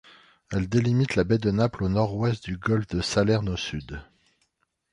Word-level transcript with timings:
Elle 0.51 0.67
délimite 0.67 1.15
la 1.15 1.23
baie 1.23 1.37
de 1.37 1.51
Naples 1.51 1.83
au 1.83 1.89
nord-ouest 1.89 2.43
du 2.45 2.57
golfe 2.57 2.87
de 2.87 3.01
Salerne 3.01 3.49
au 3.49 3.55
sud. 3.55 4.01